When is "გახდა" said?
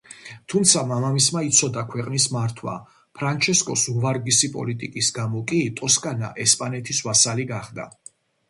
7.55-7.91